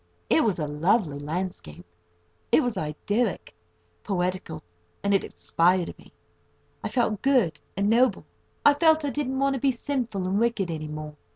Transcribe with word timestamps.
It 0.31 0.43
was 0.43 0.57
a 0.57 0.65
lovely 0.67 1.19
landscape. 1.19 1.85
It 2.51 2.63
was 2.63 2.75
idyllic, 2.75 3.53
poetical, 4.03 4.63
and 5.03 5.13
it 5.13 5.23
inspired 5.23 5.95
me. 5.99 6.11
I 6.83 6.89
felt 6.89 7.21
good 7.21 7.61
and 7.77 7.87
noble. 7.87 8.25
I 8.65 8.73
felt 8.73 9.05
I 9.05 9.11
didn't 9.11 9.37
want 9.37 9.53
to 9.53 9.59
be 9.59 9.71
sinful 9.71 10.25
and 10.25 10.39
wicked 10.39 10.71
any 10.71 10.87
more. 10.87 11.15